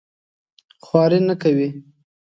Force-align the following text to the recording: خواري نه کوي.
خواري 0.85 1.19
نه 1.27 1.35
کوي. 1.41 1.67